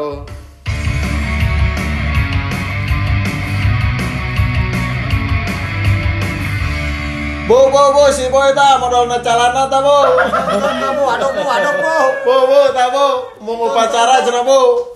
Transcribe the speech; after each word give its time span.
Bu, 7.50 7.58
bu, 7.74 7.82
bu, 7.98 8.06
si 8.14 8.30
boy 8.30 8.54
ta 8.54 8.78
modal 8.78 9.10
na 9.10 9.18
calana 9.18 9.66
ta 9.66 9.82
bu. 9.82 10.22
Bu, 10.22 11.04
aduk 11.18 11.34
bu, 11.34 11.42
aduk 11.50 11.76
bu. 11.82 11.98
Bu, 12.22 12.46
bu, 12.46 12.62
ta 12.70 12.86
bu, 12.94 13.26
mau 13.42 13.58
mau 13.58 13.74
pacara 13.74 14.22
cenah 14.22 14.46
bu. 14.46 14.86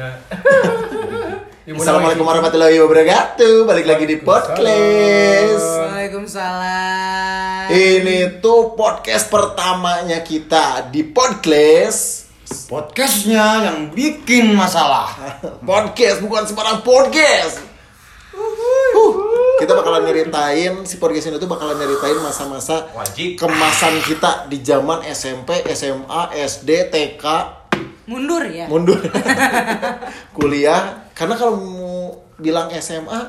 Assalamualaikum 1.70 2.26
warahmatullahi 2.26 2.82
wabarakatuh. 2.82 3.62
Balik 3.62 3.86
lagi 3.86 4.04
di 4.10 4.18
podcast. 4.18 5.86
Waalaikumsalam. 5.86 7.70
Ini 7.70 8.42
tuh 8.42 8.74
podcast 8.74 9.30
pertamanya 9.30 10.18
kita 10.26 10.90
di 10.90 11.06
podcast. 11.06 12.26
Podcastnya 12.66 13.70
yang 13.70 13.94
bikin 13.94 14.50
masalah. 14.50 15.14
Podcast 15.70 16.18
bukan 16.18 16.50
sembarang 16.50 16.82
podcast. 16.82 17.62
Huh, 18.34 19.12
kita 19.62 19.70
bakalan 19.70 20.10
nyeritain 20.10 20.82
si 20.82 20.98
podcast 20.98 21.30
ini 21.30 21.38
tuh 21.38 21.46
bakalan 21.46 21.78
nyeritain 21.78 22.18
masa-masa 22.18 22.90
Wajib. 22.90 23.38
kemasan 23.38 24.02
kita 24.02 24.50
di 24.50 24.58
zaman 24.66 25.06
SMP, 25.06 25.62
SMA, 25.70 26.34
SD, 26.34 26.90
TK, 26.90 27.22
Mundur 28.10 28.42
ya. 28.50 28.66
mundur 28.66 28.98
kuliah. 30.36 31.06
Karena 31.14 31.38
kalau 31.38 31.54
mau 31.54 32.10
bilang 32.42 32.66
SMA, 32.82 33.20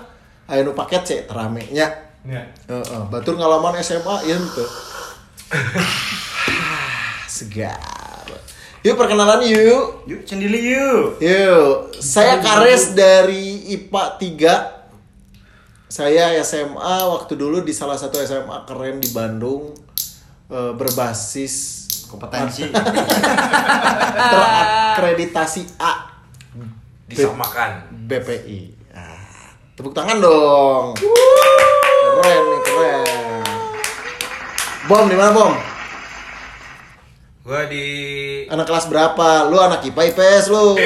ayo 0.49 0.65
nu 0.65 0.73
paket 0.73 1.05
cek 1.05 1.21
teramenya. 1.29 1.85
Ya. 2.25 2.41
Heeh, 2.65 3.01
batur 3.13 3.37
ngalaman 3.37 3.77
SMA 3.85 4.25
ya 4.25 4.41
tuh. 4.41 4.69
Segar. 7.29 7.77
Yuk 8.81 8.97
perkenalan 8.97 9.45
yuk. 9.45 10.09
Yuk, 10.09 10.21
cendili 10.25 10.73
yuk. 10.73 11.21
Yuk, 11.21 11.93
saya 12.01 12.41
Kares 12.41 12.97
dari 12.97 13.69
IPA 13.77 14.03
3. 14.17 14.81
Saya 15.85 16.33
SMA 16.41 16.95
waktu 17.05 17.37
dulu 17.37 17.61
di 17.61 17.77
salah 17.77 17.99
satu 17.99 18.17
SMA 18.25 18.65
keren 18.65 18.97
di 18.97 19.13
Bandung 19.13 19.75
eh, 20.49 20.73
berbasis 20.73 21.85
Kompetensi. 22.11 22.67
terakreditasi 24.31 25.61
A 25.79 25.93
Disamakan. 27.07 27.71
BPI. 28.07 28.71
Ah, 28.95 29.51
tepuk 29.75 29.91
tangan 29.91 30.23
dong. 30.23 30.95
Keren 30.95 32.43
nih, 32.47 32.59
keren. 32.63 33.43
Bom 34.87 35.11
di 35.11 35.15
mana, 35.19 35.35
Bom? 35.35 35.51
Gua 37.41 37.65
di 37.67 37.83
Anak 38.47 38.63
kelas 38.63 38.87
berapa? 38.87 39.51
Lu 39.51 39.59
anak 39.59 39.83
IPA 39.83 40.15
IPS 40.15 40.55
lu. 40.55 40.79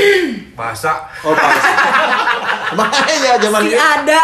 bahasa. 0.57 1.05
Oh, 1.21 1.37
pas. 1.37 1.61
Makanya 2.79 3.37
zaman 3.37 3.61
Si 3.69 3.77
ada. 3.77 4.21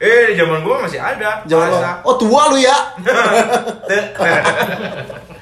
Eh, 0.00 0.32
di 0.32 0.34
zaman 0.40 0.64
gua 0.64 0.88
masih 0.88 0.96
ada. 0.96 1.44
Zaman 1.44 1.68
lo. 1.68 1.76
bahasa. 1.76 2.00
Oh, 2.00 2.16
tua 2.16 2.48
lu 2.48 2.56
ya. 2.56 2.96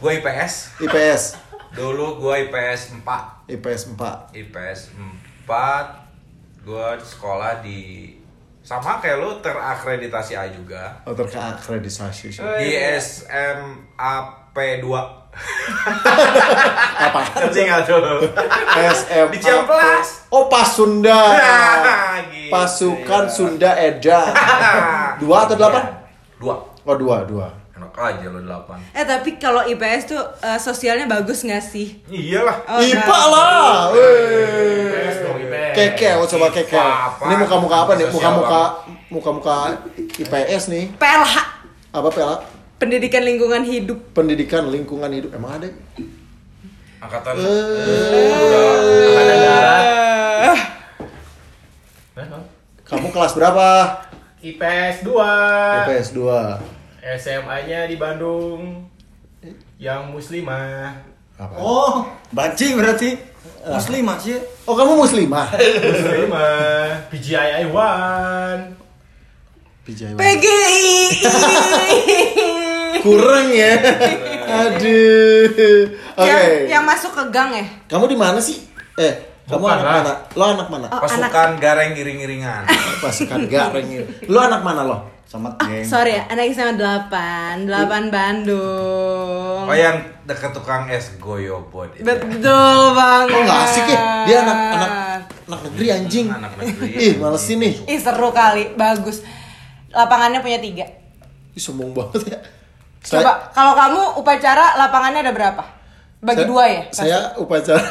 gua 0.00 0.10
IPS. 0.16 0.80
IPS. 0.82 1.22
Dulu 1.76 2.20
gua 2.20 2.40
IPS 2.40 2.96
4. 3.04 3.52
IPS 3.52 3.82
4. 3.94 4.32
IPS 4.32 4.80
4 5.46 6.66
gua 6.66 6.98
sekolah 6.98 7.62
di 7.62 8.10
sama 8.66 8.98
kayak 8.98 9.22
lu 9.22 9.30
terakreditasi 9.38 10.34
A 10.34 10.50
juga. 10.50 10.98
Oh, 11.06 11.14
terakreditasi. 11.14 12.34
Di 12.34 12.70
SMAP 12.98 14.56
2. 14.82 14.82
Apa? 17.06 17.20
Nggak 17.46 17.80
tuh? 17.86 18.26
SM. 18.74 19.26
Di 19.30 19.38
Ciamplas. 19.38 20.26
Oh, 20.34 20.50
Pasunda. 20.50 21.20
Gitu, 22.26 22.50
Pasukan 22.50 23.24
ya. 23.26 23.30
Sunda 23.30 23.70
Edan. 23.74 24.30
Dua 25.22 25.46
atau 25.46 25.54
delapan? 25.58 25.84
Dua. 26.38 26.54
Oh, 26.86 26.94
dua, 26.94 27.26
dua. 27.26 27.46
Enak 27.76 27.92
aja 27.92 28.32
lo 28.32 28.40
delapan. 28.40 28.80
Eh 28.96 29.04
tapi 29.04 29.36
kalau 29.36 29.60
IPS 29.60 30.08
tuh 30.08 30.22
eh, 30.40 30.56
sosialnya 30.56 31.04
bagus 31.04 31.44
nggak 31.44 31.60
sih? 31.60 32.00
Iyalah. 32.08 32.64
Oh, 32.72 32.80
IPA 32.80 33.04
nah. 33.04 33.24
lah. 33.28 33.92
IPS 33.92 35.16
dong. 35.20 35.36
IPS. 35.44 35.72
Keke, 35.76 36.10
oh, 36.16 36.24
coba 36.24 36.46
keke. 36.56 36.72
Ini 37.28 37.34
muka-muka 37.36 37.76
apa 37.84 37.92
nih? 38.00 38.08
Sosial 38.08 38.16
Muka-muka 38.16 38.60
muka-muka 39.12 39.56
IPS 40.16 40.72
nih. 40.72 40.84
PLH. 40.96 41.34
Apa 41.92 42.08
Pela? 42.08 42.36
Pendidikan 42.80 43.20
lingkungan 43.28 43.60
hidup. 43.60 44.00
Pendidikan 44.16 44.72
lingkungan 44.72 45.12
hidup 45.12 45.36
emang 45.36 45.60
ada? 45.60 45.68
Angkatan 47.04 47.36
Eh, 50.40 50.60
Kamu 52.88 53.12
kelas 53.12 53.36
berapa? 53.36 53.68
IPS 54.40 55.04
2 55.04 55.12
IPS 55.84 56.08
2. 56.16 56.75
SMA-nya 57.14 57.86
di 57.86 57.94
Bandung 57.94 58.82
yang 59.78 60.10
muslimah 60.10 60.90
Apa? 61.38 61.54
Oh, 61.54 62.02
banci 62.34 62.74
berarti. 62.74 63.14
Muslimah 63.62 64.16
sih. 64.18 64.40
Oh, 64.66 64.74
kamu 64.74 64.98
muslimah? 64.98 65.46
muslimah 65.54 67.06
PGII 67.12 67.68
1 67.68 68.74
PJY. 69.86 70.18
PGI. 70.18 70.82
Kurang 73.06 73.46
ya. 73.54 73.72
Aduh. 74.66 75.46
Oke. 76.18 76.26
Yang, 76.26 76.42
yang 76.74 76.82
masuk 76.82 77.14
ke 77.14 77.22
gang 77.30 77.54
ya? 77.54 77.62
Kamu 77.86 78.10
di 78.10 78.18
mana 78.18 78.42
sih? 78.42 78.66
Eh, 78.98 79.14
kamu 79.46 79.62
Bukan 79.62 79.78
anak 79.78 79.86
lah. 79.86 79.94
mana? 80.02 80.12
Lo 80.34 80.44
anak 80.58 80.68
mana? 80.74 80.86
Oh, 80.90 80.98
pasukan 81.06 81.50
gareng 81.62 81.94
iring-iringan. 81.94 82.66
Pasukan 83.04 83.46
gareng. 83.46 83.86
Lo 84.26 84.38
anak 84.42 84.66
mana 84.66 84.82
lo? 84.82 84.98
Sama 85.26 85.50
Ah, 85.52 85.66
geng. 85.66 85.82
sorry 85.82 86.14
ya, 86.14 86.22
anak 86.28 86.46
SMA 86.48 86.78
8, 86.78 87.66
8 87.66 88.14
Bandung. 88.14 89.66
Oh 89.66 89.74
yang 89.74 89.98
deket 90.22 90.50
tukang 90.50 90.86
es 90.86 91.10
goyobot 91.16 91.90
itu. 91.92 92.06
Betul 92.06 92.78
banget. 92.94 93.34
Oh 93.34 93.42
nggak 93.42 93.60
asik 93.60 93.86
ya? 93.86 94.00
Dia 94.22 94.36
anak 94.40 94.58
anak 94.72 94.90
anak 95.44 95.60
negeri 95.66 95.86
anjing. 95.92 96.26
Anak 96.28 96.52
negeri. 96.54 96.90
Ih, 96.94 97.12
malesin 97.16 97.58
nih. 97.58 97.74
Ih 97.84 97.98
seru 97.98 98.30
kali, 98.30 98.70
bagus. 98.74 99.26
Lapangannya 99.90 100.38
punya 100.38 100.58
tiga. 100.58 100.86
Ih, 101.52 101.60
sombong 101.60 101.90
banget 101.90 102.22
ya. 102.30 102.38
Coba, 103.02 103.50
kalau 103.50 103.72
kamu 103.72 104.00
upacara 104.16 104.74
lapangannya 104.76 105.20
ada 105.20 105.32
berapa? 105.32 105.62
Bagi 106.18 106.42
saya- 106.42 106.48
dua 106.48 106.64
ya? 106.66 106.82
Saya 106.88 107.18
upacara 107.34 107.82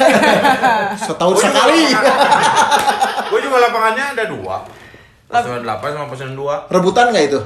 setahun 1.03 1.35
sekali. 1.37 1.91
Gua 3.25 3.39
juga 3.39 3.57
lapangannya 3.61 4.05
ada 4.11 4.23
dua. 4.25 4.63
Pasukan 5.25 5.61
8 5.65 5.95
sama 5.95 6.05
pasukan 6.05 6.33
2 6.37 6.73
Rebutan 6.73 7.05
nggak 7.09 7.25
itu? 7.29 7.41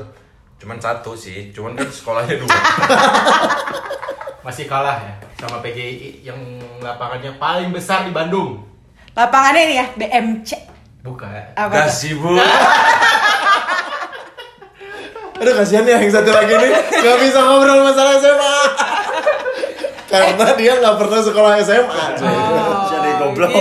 Cuman 0.60 0.76
satu 0.76 1.16
sih, 1.16 1.56
cuman 1.56 1.72
kan 1.72 1.88
sekolahnya 1.88 2.36
dua 2.36 2.52
masih 4.46 4.68
kalah 4.68 5.00
ya 5.00 5.16
sama 5.40 5.64
PGI 5.64 6.20
yang 6.20 6.36
lapangannya 6.84 7.32
paling 7.40 7.72
besar 7.72 8.04
di 8.04 8.12
Bandung 8.12 8.60
Lapangannya 9.16 9.62
ini 9.72 9.76
ya, 9.80 9.88
BMC. 9.96 10.52
bukan 11.00 11.56
Apa 11.56 11.88
Gak 11.88 11.92
sibuk 11.92 12.36
Aduh 15.40 15.56
kasihan 15.56 15.88
ya 15.88 15.96
yang 16.04 16.12
satu 16.12 16.36
lagi 16.36 16.52
nih 16.52 16.72
nggak 16.76 17.18
bisa 17.24 17.40
ngobrol 17.40 17.80
masalah 17.80 18.20
SMA. 18.20 18.56
Karena 20.12 20.48
dia 20.60 20.76
nggak 20.84 20.96
pernah 21.00 21.20
sekolah 21.24 21.52
SMA. 21.64 22.04
Jadi 22.92 23.10
goblok. 23.24 23.52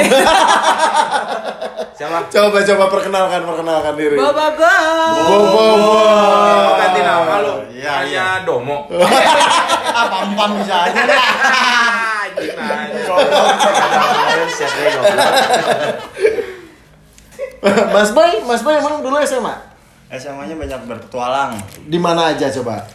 Siapa? 1.93 2.31
Coba 2.31 2.59
coba 2.63 2.85
perkenalkan 2.89 3.43
perkenalkan 3.43 3.95
diri. 3.95 4.15
Boba. 4.15 4.47
Bo 5.19 5.37
bo 5.47 5.67
bo. 5.77 5.99
Ganti 6.77 7.01
nama 7.01 7.43
lu 7.43 7.55
Iya, 7.69 7.91
Hanya 8.03 8.07
iya. 8.07 8.27
Domo 8.47 8.87
Apa 9.99 10.17
empam 10.25 10.51
bisa 10.59 10.87
aja 10.87 11.03
dah. 11.03 11.23
Mas 17.91 18.11
Boy, 18.13 18.31
Mas 18.47 18.63
Boy 18.63 18.79
emang 18.79 19.03
dulu 19.03 19.19
SMA? 19.21 19.55
SMA-nya 20.09 20.55
banyak 20.55 20.81
berpetualang. 20.87 21.59
Di 21.85 21.99
mana 21.99 22.33
aja 22.33 22.49
coba? 22.55 22.87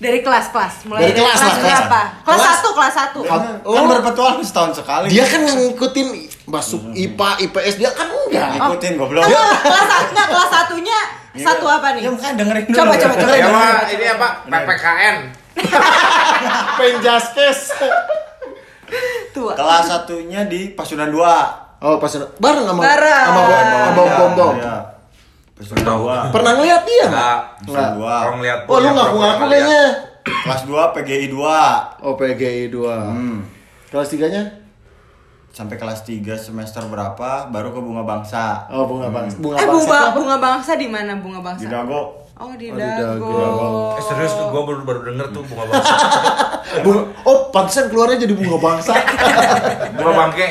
Dari 0.00 0.24
kelas-kelas, 0.24 0.88
mulai 0.88 1.04
Dari 1.04 1.20
kelas 1.20 1.36
lah, 1.36 1.52
kelas. 1.52 1.60
berapa? 1.60 2.00
Kelas 2.24 2.40
Kelas. 2.40 2.58
1, 2.64 2.72
kelas 2.72 2.94
1. 2.96 3.20
Kan, 3.20 3.40
Oh. 3.60 3.74
kan 3.76 3.84
berpetualang 3.90 4.40
setahun 4.40 4.72
sekali. 4.80 5.12
Dia 5.12 5.28
kan 5.28 5.44
ngikutin 5.44 6.08
masuk 6.44 6.80
IPA, 6.92 7.28
IPS 7.44 7.74
dia 7.76 7.90
kan 7.90 8.08
enggak. 8.08 8.48
ngikutin 8.54 8.92
goblok. 8.96 9.24
Enggak, 9.24 9.54
kelas 9.60 9.86
1, 9.86 10.10
enggak, 10.10 10.26
kelas 10.28 10.50
satunya 10.50 10.98
satu 11.32 11.64
apa 11.64 11.86
nih? 11.94 12.02
Ya 12.02 12.10
makanya 12.10 12.34
dengerin 12.36 12.64
dulu. 12.66 12.76
Coba, 12.76 12.92
coba, 12.96 13.14
coba. 13.16 13.34
Ya 13.34 13.46
mah 13.48 13.70
ini 13.86 14.06
apa? 14.08 14.28
PPKN 14.44 15.16
Penjaskes. 16.78 17.60
Tua. 19.30 19.52
Kelas 19.54 19.84
satunya 19.86 20.40
di 20.44 20.74
Pasundan 20.74 21.10
2. 21.10 21.22
Oh 21.80 21.96
pas 21.96 22.12
bareng 22.12 22.64
sama 22.66 22.80
Bareng. 22.82 23.24
sama 23.24 23.40
bom 23.40 23.64
sama 23.64 23.88
bom 23.94 24.08
bom 24.10 24.30
bom. 24.36 24.54
Iya. 24.58 24.76
Kelas 25.56 25.70
dua. 25.80 26.16
Pernah 26.28 26.52
ngeliat 26.56 26.82
dia 26.84 27.04
nggak? 27.06 27.36
Nggak. 27.64 27.70
Nggak. 27.70 27.88
Dua. 27.96 28.14
Kalau 28.18 28.36
ngeliat 28.36 28.60
Oh 28.66 28.76
lu 28.76 28.88
ngaku-ngaku 28.90 29.44
kayaknya. 29.48 29.82
Kelas 30.20 30.62
2 30.64 30.76
PGI 30.92 31.26
2. 31.32 32.04
Oh 32.04 32.12
PGI 32.14 32.64
2 32.68 32.84
Hmm. 32.84 33.38
Kelas 33.88 34.08
3 34.10 34.28
nya? 34.28 34.42
Sampai 35.50 35.82
kelas 35.82 36.06
3 36.06 36.22
semester 36.38 36.78
berapa 36.86 37.50
baru 37.50 37.74
ke 37.74 37.80
Bunga 37.82 38.06
Bangsa. 38.06 38.70
Oh 38.70 38.86
bunga 38.86 39.10
bangsa. 39.10 39.36
Bunga 39.42 39.58
Eh 39.58 39.66
bangsa 39.66 39.98
bunga 40.14 40.36
bangsa 40.38 40.72
di 40.78 40.86
mana 40.86 41.18
bunga 41.18 41.42
bangsa? 41.42 41.66
Di 41.66 41.68
Dago. 41.68 42.22
Oh 42.38 42.54
di 42.54 42.70
Oh, 42.70 42.78
di 42.78 42.86
Dago. 42.86 43.26
Dago. 43.34 43.68
Eh 43.98 44.04
serius 44.06 44.32
tuh 44.38 44.46
gue 44.46 44.62
baru 44.62 44.80
baru 44.86 45.00
denger 45.10 45.26
tuh 45.34 45.42
bunga 45.42 45.64
bangsa. 45.74 45.94
Bunga, 46.70 47.02
oh 47.26 47.50
pantesan 47.50 47.90
keluarnya 47.90 48.30
jadi 48.30 48.34
bunga 48.38 48.58
bangsa. 48.62 48.94
bunga 49.98 50.12
bangke. 50.22 50.46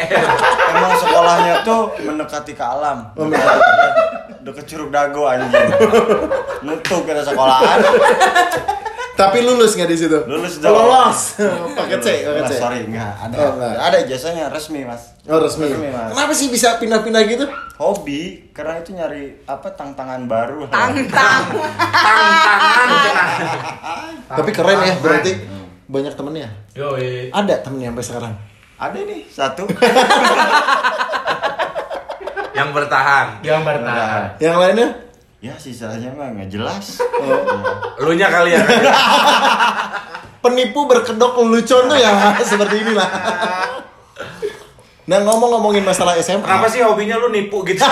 Emang 0.75 0.93
sekolahnya 0.99 1.53
tuh 1.63 1.81
mendekati 2.03 2.51
ke 2.51 2.65
alam. 2.67 3.07
Oh, 3.15 3.23
Deket 4.43 4.65
Curug 4.67 4.91
Dago 4.91 5.31
anjing. 5.31 5.69
Nutup 6.67 7.07
kita 7.07 7.23
sekolahan. 7.23 7.79
Tapi 9.19 9.43
lulus 9.43 9.75
nggak 9.75 9.91
di 9.91 9.99
situ? 9.99 10.15
Lulus 10.23 10.63
dong. 10.63 10.71
Lolos. 10.71 11.35
paket 11.75 11.99
C, 11.99 12.07
paket 12.23 12.39
Nggak, 12.39 12.47
C. 12.47 12.53
sorry, 12.55 12.87
enggak. 12.87 13.11
Ada. 13.19 13.35
Oh, 13.35 13.51
nggak. 13.59 13.75
Ada 13.75 13.97
ijazahnya 14.07 14.47
resmi, 14.47 14.87
Mas. 14.87 15.11
Oh 15.27 15.43
resmi. 15.43 15.67
Resmi, 15.67 15.91
Mas. 15.91 16.15
Kenapa 16.15 16.31
sih 16.31 16.47
bisa 16.47 16.79
pindah-pindah 16.79 17.27
gitu? 17.27 17.43
Hobi, 17.75 18.47
karena 18.55 18.79
itu 18.79 18.95
nyari 18.95 19.43
apa 19.43 19.75
tantangan 19.75 20.23
baru. 20.23 20.71
Tang-tang. 20.71 21.51
Tapi 24.39 24.49
keren 24.55 24.79
ya 24.87 24.95
berarti 25.03 25.31
banyak 25.91 26.15
temennya. 26.15 26.47
Yoi. 26.79 27.35
Ada 27.35 27.59
temennya 27.59 27.91
sampai 27.91 28.05
sekarang. 28.07 28.33
Ada 28.79 28.97
nih 29.03 29.19
satu. 29.27 29.67
Yang 32.55 32.69
bertahan. 32.79 33.43
Yang 33.43 33.61
bertahan. 33.67 34.23
Yang 34.39 34.55
lainnya? 34.55 35.08
Ya 35.39 35.55
sisanya 35.55 36.11
mah 36.11 36.35
nggak 36.35 36.51
jelas. 36.51 36.99
Lu 38.03 38.11
nya 38.15 38.27
kali 38.27 38.55
ya. 38.55 38.59
Penipu 40.43 40.87
berkedok 40.87 41.35
lelucon 41.39 41.91
tuh 41.91 41.99
ya 41.99 42.11
seperti 42.51 42.83
inilah. 42.83 43.09
Nah 45.09 45.19
ngomong-ngomongin 45.25 45.83
masalah 45.83 46.15
SMA. 46.19 46.43
Kenapa 46.43 46.67
sih 46.71 46.83
hobinya 46.83 47.19
lu 47.19 47.31
nipu 47.31 47.63
gitu? 47.67 47.81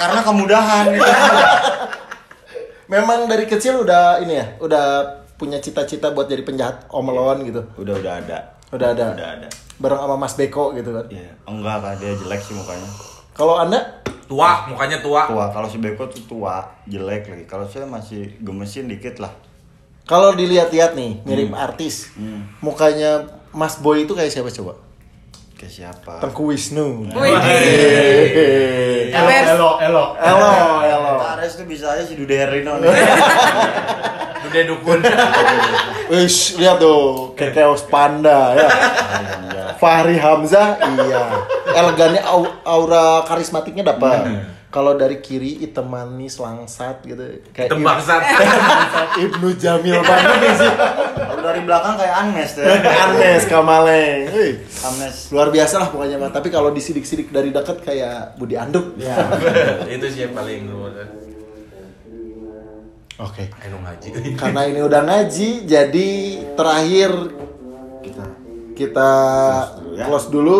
karena 0.00 0.20
kemudahan 0.24 0.84
gitu. 0.96 1.10
Memang 2.90 3.30
dari 3.30 3.46
kecil 3.46 3.86
udah 3.86 4.18
ini 4.24 4.40
ya, 4.40 4.46
udah 4.58 4.86
punya 5.38 5.62
cita-cita 5.62 6.10
buat 6.10 6.26
jadi 6.26 6.42
penjahat 6.42 6.90
omelon 6.90 7.46
gitu. 7.46 7.62
Udah 7.78 7.94
udah 8.00 8.12
ada. 8.18 8.38
Udah 8.74 8.88
ada. 8.96 9.06
Udah 9.14 9.28
ada. 9.38 9.48
Bareng 9.78 10.00
sama 10.02 10.16
Mas 10.18 10.34
Beko 10.34 10.74
gitu 10.74 10.90
kan. 10.90 11.06
Ya, 11.12 11.30
enggak 11.46 11.78
kan 11.78 11.94
dia 12.00 12.16
jelek 12.16 12.40
sih 12.42 12.56
mukanya. 12.56 12.88
Kalau 13.34 13.56
Anda 13.56 14.00
Tua, 14.30 14.62
mukanya 14.70 15.02
tua. 15.02 15.26
Tua, 15.26 15.50
kalau 15.50 15.66
si 15.66 15.82
Beko 15.82 16.06
tuh 16.06 16.22
tua, 16.22 16.62
jelek 16.86 17.26
lagi. 17.26 17.44
Kalau 17.50 17.66
saya 17.66 17.82
masih 17.82 18.30
gemesin 18.38 18.86
dikit 18.86 19.18
lah. 19.18 19.34
kalau 20.06 20.34
dilihat-lihat 20.38 20.94
nih, 20.94 21.18
mirip 21.26 21.50
artis. 21.50 22.14
Hmm. 22.14 22.46
Mukanya 22.62 23.26
Mas 23.50 23.78
Boy 23.82 24.06
itu 24.06 24.14
kayak 24.14 24.30
siapa 24.30 24.50
coba? 24.54 24.78
Kayak 25.58 25.72
siapa? 25.74 26.22
Tengku 26.22 26.46
Wisnu. 26.46 27.10
Wih. 27.10 27.34
Elok, 29.10 29.82
elok. 29.82 30.10
Halo, 30.18 30.50
halo. 30.86 31.12
Ares 31.34 31.58
tuh 31.58 31.66
bisa 31.66 31.90
aja 31.94 32.06
si 32.06 32.14
Dude 32.14 32.34
Herlino 32.38 32.78
nih. 32.78 32.86
Dude 34.46 34.60
dukun. 34.66 34.98
Wih, 36.10 36.26
lihat 36.58 36.78
tuh, 36.78 37.34
kayak 37.34 37.54
Chaos 37.54 37.82
Panda 37.90 38.54
ya. 38.54 38.66
Fahri 39.78 40.18
Hamzah, 40.18 40.74
iya. 40.78 41.22
Elegannya 41.72 42.22
au- 42.22 42.56
aura 42.62 43.04
karismatiknya 43.22 43.84
dapat. 43.86 44.50
Kalau 44.70 44.94
dari 44.94 45.18
kiri 45.18 45.58
hitam 45.58 45.90
manis 45.90 46.38
langsat 46.38 47.02
gitu, 47.02 47.18
kayak 47.50 47.66
Hitam 47.66 47.82
bangsat. 47.82 48.22
Ibnu 49.26 49.58
Jamil 49.58 49.98
banget 49.98 50.30
nih 50.38 50.52
sih. 50.56 50.72
Kalau 51.18 51.42
dari 51.42 51.60
belakang 51.60 51.98
kayak 51.98 52.14
Agnes 52.16 52.50
tuh. 52.54 52.62
Anes 52.70 53.42
Kamaleng. 53.50 54.30
Wih, 54.30 54.62
Agnes. 54.62 55.26
luar 55.28 55.50
biasa 55.50 55.74
lah 55.76 55.88
pokoknya 55.90 56.16
mah. 56.16 56.30
Tapi 56.30 56.48
kalau 56.48 56.70
disidik-sidik 56.70 57.28
dari 57.28 57.50
dekat 57.50 57.82
kayak 57.82 58.38
Budi 58.38 58.54
Anduk. 58.54 58.94
Ya. 58.94 59.18
Itu 59.90 60.06
sih 60.06 60.22
yang 60.22 60.38
paling 60.38 60.62
lu. 60.64 60.86
Oke. 63.18 63.50
Ayo 63.52 63.76
ngaji. 63.76 64.08
Karena 64.32 64.60
ini 64.64 64.80
udah 64.80 65.02
ngaji, 65.02 65.48
jadi 65.66 66.08
terakhir 66.54 67.10
Kita 68.00 68.24
kita 68.72 69.10
dulu 69.76 69.92
ya. 69.92 70.04
close 70.06 70.28
dulu. 70.30 70.58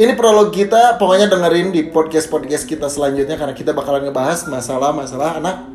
Ini 0.00 0.16
prolog 0.16 0.48
kita, 0.48 0.96
pokoknya 0.96 1.28
dengerin 1.28 1.76
di 1.76 1.92
podcast-podcast 1.92 2.64
kita 2.64 2.88
selanjutnya 2.88 3.36
karena 3.36 3.52
kita 3.52 3.76
bakalan 3.76 4.08
ngebahas 4.08 4.48
masalah-masalah 4.48 5.44
anak 5.44 5.68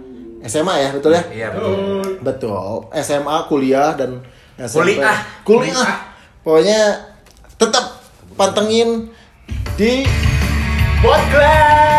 SMA 0.50 0.82
ya, 0.82 0.90
betul 0.98 1.14
ya? 1.14 1.22
Iya 1.30 1.48
betul. 1.54 1.78
Betul. 2.26 2.90
SMA, 3.06 3.38
kuliah 3.46 3.94
dan 3.94 4.26
SMP. 4.58 4.98
Kuliah. 4.98 5.18
Kuliah. 5.46 5.94
Pokoknya 6.42 7.06
tetap 7.54 8.02
pantengin 8.34 9.14
di 9.78 10.10
Podcast. 11.06 11.95